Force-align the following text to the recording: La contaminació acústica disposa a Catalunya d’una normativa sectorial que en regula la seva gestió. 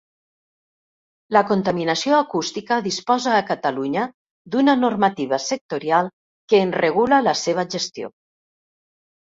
La 1.35 1.43
contaminació 1.51 2.15
acústica 2.19 2.77
disposa 2.87 3.35
a 3.41 3.43
Catalunya 3.51 4.07
d’una 4.57 4.77
normativa 4.81 5.41
sectorial 5.51 6.13
que 6.49 6.65
en 6.65 6.75
regula 6.81 7.23
la 7.31 7.39
seva 7.47 7.71
gestió. 7.79 8.15